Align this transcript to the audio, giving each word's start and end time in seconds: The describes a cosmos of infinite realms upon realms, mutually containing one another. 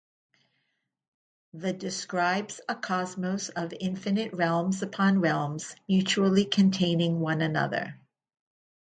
The 1.53 1.73
describes 1.73 2.59
a 2.67 2.73
cosmos 2.73 3.49
of 3.49 3.71
infinite 3.79 4.33
realms 4.33 4.81
upon 4.81 5.21
realms, 5.21 5.75
mutually 5.87 6.45
containing 6.45 7.19
one 7.19 7.41
another. 7.41 7.99